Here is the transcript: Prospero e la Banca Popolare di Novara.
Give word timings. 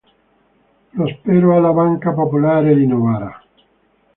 Prospero 0.93 1.55
e 1.55 1.59
la 1.61 1.71
Banca 1.71 2.11
Popolare 2.11 2.73
di 2.75 2.87
Novara. 2.87 3.39